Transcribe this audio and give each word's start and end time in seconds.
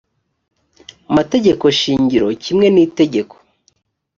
mategeko 1.15 1.65
shingiro 1.79 2.27
kimwe 2.43 2.67
n 2.75 2.77
itegeko 2.85 3.35